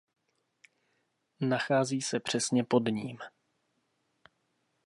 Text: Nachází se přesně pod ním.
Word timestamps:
Nachází 1.39 2.01
se 2.01 2.19
přesně 2.19 2.63
pod 2.63 2.81
ním. 2.89 3.17